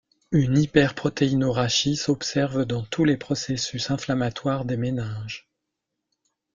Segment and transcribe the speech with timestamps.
[0.31, 5.47] Une hyperprotéinorachie s'observe dans tous les processus inflammatoires des méninges.